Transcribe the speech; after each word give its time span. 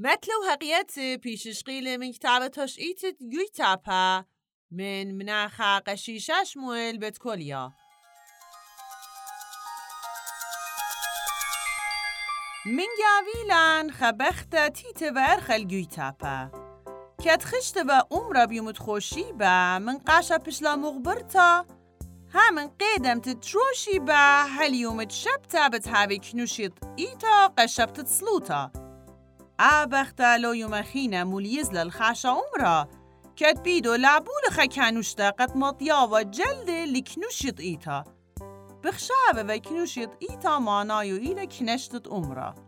مثل 0.00 0.32
هقية 0.50 1.16
بيشش 1.16 1.62
قيل 1.62 1.98
من 1.98 2.12
كتابة 2.12 2.46
تشقيت 2.46 3.00
جويتابا 3.20 4.24
من 4.70 5.18
مناخا 5.18 5.78
قشيشة 5.78 6.44
شمويل 6.44 6.98
بتكوليا 6.98 7.72
من 12.66 12.84
جاويلان 13.00 13.92
خبخت 13.92 14.56
تيت 14.56 15.02
ورخل 15.02 15.68
جويتابا 15.68 16.50
كت 17.24 17.42
خشت 17.42 17.78
و 17.78 17.90
عمر 18.10 18.46
بيومت 18.46 18.78
خوشي 18.78 19.32
با 19.32 19.78
من 19.78 19.98
قاشا 19.98 20.36
بشلا 20.36 20.76
مغبرتا 20.76 21.66
همن 22.34 22.70
تتروشي 23.22 23.98
با 23.98 24.42
هل 24.42 24.74
يومت 24.74 25.10
شبتا 25.10 25.68
بتهاوي 25.68 26.18
كنوشيط 26.18 26.72
إيتا 26.98 27.46
قشبت 27.46 28.00
تسلوتا 28.00 28.87
أبختا 29.60 30.38
لو 30.38 30.52
يومخينا 30.52 31.24
موليز 31.24 31.72
للخاشا 31.72 32.28
عمرا 32.28 32.88
كت 33.36 33.60
بيدو 33.60 33.94
لعبول 33.94 34.42
خكانوشتا 34.50 35.30
قد 35.30 35.56
مطيا 35.56 35.94
و 35.94 36.20
جلد 36.20 36.70
لكنوشيط 36.70 37.60
إيتا. 37.60 38.04
بخشابه 38.84 39.54
و 39.54 39.60
كنوشيط 39.60 40.10
إيتا 40.22 40.58
مانايو 40.58 41.16
إلى 41.16 41.46
كنشتت 41.46 42.08
عمرا 42.08 42.67